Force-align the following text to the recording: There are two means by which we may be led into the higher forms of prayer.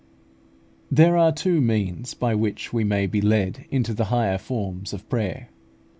There 0.89 1.15
are 1.15 1.31
two 1.31 1.61
means 1.61 2.15
by 2.15 2.33
which 2.33 2.73
we 2.73 2.83
may 2.83 3.05
be 3.05 3.21
led 3.21 3.65
into 3.69 3.93
the 3.93 4.05
higher 4.05 4.39
forms 4.39 4.93
of 4.93 5.07
prayer. 5.09 5.49